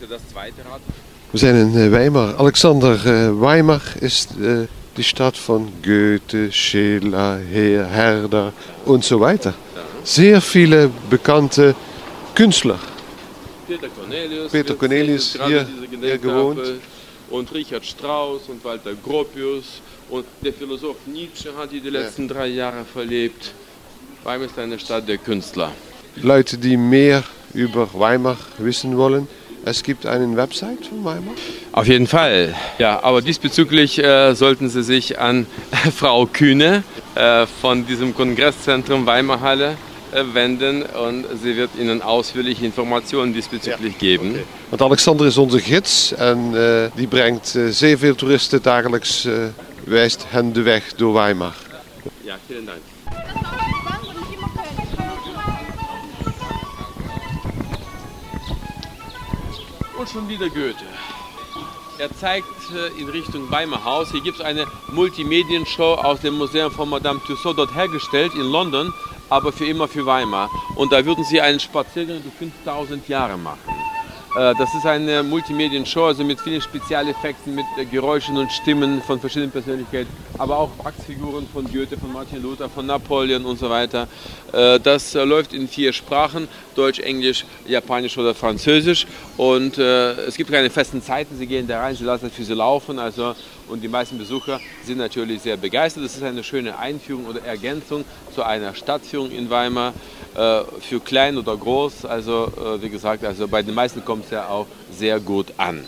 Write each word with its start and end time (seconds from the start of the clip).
ist 0.00 0.10
ja 0.10 0.16
das 0.16 0.28
zweite 0.32 0.60
Rad. 0.70 0.80
Wir 1.32 1.38
zijn 1.40 1.54
in 1.56 1.76
eh, 1.76 1.90
Weimar. 1.92 2.34
Alexander, 2.38 2.94
eh, 3.06 3.30
Weimar 3.40 3.80
ist 4.00 4.30
eh, 4.40 4.66
die 4.96 5.04
Stadt 5.04 5.36
von 5.36 5.68
Goethe, 5.82 6.50
Schiller, 6.50 7.38
Her- 7.38 7.86
Herder 7.86 8.52
und 8.84 9.04
so 9.04 9.20
weiter. 9.20 9.54
Sehr 10.02 10.40
viele 10.40 10.90
bekannte 11.08 11.74
Künstler. 12.34 12.78
Peter 13.68 13.88
Cornelius. 13.88 14.50
Peter 14.50 14.74
Cornelius, 14.74 15.38
hier- 15.46 15.66
hier 16.00 16.18
gewohnt. 16.18 16.60
Und 17.30 17.54
Richard 17.54 17.86
Strauss 17.86 18.42
und 18.48 18.64
Walter 18.64 18.94
Gropius. 18.94 19.80
Und 20.08 20.24
der 20.42 20.52
Philosoph 20.52 20.96
Nietzsche 21.06 21.50
hat 21.56 21.70
hier 21.70 21.80
die 21.80 21.90
letzten 21.90 22.26
drei 22.26 22.48
Jahre 22.48 22.84
verlebt. 22.92 23.52
Weimar 24.24 24.46
ist 24.46 24.58
eine 24.58 24.78
Stadt 24.80 25.06
der 25.06 25.18
Künstler. 25.18 25.70
Leute, 26.16 26.58
die 26.58 26.76
mehr 26.76 27.22
über 27.54 27.88
Weimar 27.94 28.36
wissen 28.58 28.96
wollen. 28.96 29.28
Es 29.64 29.82
gibt 29.82 30.06
eine 30.06 30.36
Website 30.36 30.86
von 30.86 31.04
Weimar. 31.04 31.34
Auf 31.72 31.86
jeden 31.86 32.06
Fall. 32.06 32.54
Ja, 32.78 33.02
aber 33.02 33.20
diesbezüglich 33.20 33.98
äh, 33.98 34.34
sollten 34.34 34.68
Sie 34.68 34.82
sich 34.82 35.18
an 35.18 35.46
Frau 35.96 36.26
Kühne 36.26 36.82
äh, 37.14 37.46
von 37.60 37.86
diesem 37.86 38.14
Kongresszentrum 38.14 39.04
Weimarhalle 39.06 39.76
äh, 40.12 40.24
wenden 40.32 40.82
und 40.82 41.26
sie 41.42 41.56
wird 41.56 41.70
Ihnen 41.78 42.00
ausführliche 42.00 42.64
Informationen 42.64 43.34
diesbezüglich 43.34 43.98
geben. 43.98 44.38
Want 44.70 44.82
Alexander 44.82 45.26
is 45.26 45.36
onze 45.36 45.60
gids 45.60 46.12
en 46.12 46.54
eh, 46.54 46.90
die 46.96 47.06
brengt 47.06 47.54
eh, 47.54 47.68
zeer 47.70 47.98
veel 47.98 48.14
toeristen 48.14 48.62
dagelijks, 48.62 49.24
eh, 49.24 49.32
wijst 49.84 50.24
hen 50.28 50.52
de 50.52 50.62
weg 50.62 50.94
door 50.96 51.12
Weimar. 51.14 51.54
Ja, 52.24 52.36
vielen 52.46 52.64
Dank. 52.64 52.80
Und 60.00 60.08
schon 60.08 60.26
wieder 60.30 60.48
Goethe. 60.48 60.86
Er 61.98 62.10
zeigt 62.16 62.46
äh, 62.74 62.98
in 62.98 63.10
Richtung 63.10 63.50
Weimar 63.50 63.84
Haus. 63.84 64.10
Hier 64.10 64.22
gibt 64.22 64.38
es 64.38 64.42
eine 64.42 64.66
Multimedienshow 64.92 65.92
aus 65.96 66.22
dem 66.22 66.38
Museum 66.38 66.72
von 66.72 66.88
Madame 66.88 67.20
Tussauds 67.26 67.56
dort 67.56 67.74
hergestellt 67.74 68.32
in 68.32 68.50
London, 68.50 68.94
aber 69.28 69.52
für 69.52 69.66
immer 69.66 69.88
für 69.88 70.06
Weimar. 70.06 70.48
Und 70.76 70.90
da 70.90 71.04
würden 71.04 71.22
sie 71.24 71.38
einen 71.42 71.60
Spaziergang 71.60 72.22
durch 72.22 72.34
5000 72.34 73.08
Jahre 73.08 73.36
machen. 73.36 73.79
Äh, 74.36 74.54
Das 74.54 74.72
ist 74.74 74.86
eine 74.86 75.22
Multimedienshow, 75.22 76.04
also 76.06 76.22
mit 76.24 76.40
vielen 76.40 76.60
Spezialeffekten, 76.60 77.54
mit 77.54 77.64
äh, 77.76 77.84
Geräuschen 77.84 78.36
und 78.36 78.52
Stimmen 78.52 79.02
von 79.02 79.18
verschiedenen 79.18 79.50
Persönlichkeiten, 79.50 80.08
aber 80.38 80.56
auch 80.56 80.70
Wachsfiguren 80.84 81.48
von 81.52 81.64
Goethe, 81.64 81.96
von 81.98 82.12
Martin 82.12 82.40
Luther, 82.40 82.68
von 82.68 82.86
Napoleon 82.86 83.44
und 83.44 83.58
so 83.58 83.68
weiter. 83.68 84.06
Äh, 84.52 84.78
Das 84.78 85.14
läuft 85.14 85.52
in 85.52 85.66
vier 85.66 85.92
Sprachen, 85.92 86.46
Deutsch, 86.76 87.00
Englisch, 87.00 87.44
Japanisch 87.66 88.16
oder 88.18 88.34
Französisch. 88.34 89.06
Und 89.36 89.78
es 89.78 90.36
gibt 90.36 90.50
keine 90.50 90.70
festen 90.70 91.02
Zeiten, 91.02 91.36
Sie 91.36 91.46
gehen 91.46 91.66
da 91.66 91.80
rein, 91.80 91.96
Sie 91.96 92.04
lassen 92.04 92.26
es 92.26 92.32
für 92.32 92.44
Sie 92.44 92.54
laufen. 92.54 92.98
Also, 92.98 93.34
und 93.68 93.82
die 93.82 93.88
meisten 93.88 94.18
Besucher 94.18 94.60
sind 94.84 94.98
natürlich 94.98 95.42
sehr 95.42 95.56
begeistert. 95.56 96.04
Das 96.04 96.16
ist 96.16 96.22
eine 96.22 96.44
schöne 96.44 96.78
Einführung 96.78 97.26
oder 97.26 97.42
Ergänzung 97.44 98.04
zu 98.34 98.42
einer 98.42 98.74
Stadtführung 98.74 99.30
in 99.30 99.48
Weimar 99.50 99.92
für 100.34 101.00
klein 101.00 101.36
oder 101.38 101.56
groß. 101.56 102.04
Also 102.04 102.78
wie 102.80 102.88
gesagt, 102.88 103.24
also 103.24 103.48
bei 103.48 103.62
den 103.62 103.74
meisten 103.74 104.04
kommt 104.20 104.32
ja 104.32 104.48
auch 104.48 104.66
sehr 104.90 105.18
gut 105.18 105.54
an. 105.56 105.86